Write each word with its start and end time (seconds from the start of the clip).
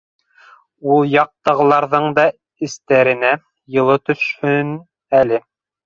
Ул 0.93 1.11
яҡтағыларҙың 1.15 2.07
да 2.21 2.27
эстәренә 2.71 3.35
йылы 3.79 4.03
төшһөн 4.11 4.77
әле. 5.25 5.47